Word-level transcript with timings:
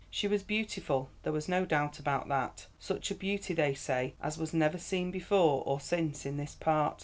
"She 0.09 0.27
was 0.27 0.41
beautiful, 0.41 1.11
there 1.21 1.31
was 1.31 1.47
no 1.47 1.63
doubt 1.63 1.99
about 1.99 2.27
that. 2.29 2.65
Such 2.79 3.11
a 3.11 3.13
beauty, 3.13 3.53
they 3.53 3.75
say, 3.75 4.15
as 4.19 4.35
was 4.39 4.51
never 4.51 4.79
seen 4.79 5.11
before 5.11 5.61
or 5.63 5.79
since 5.79 6.25
in 6.25 6.37
this 6.37 6.55
part. 6.55 6.99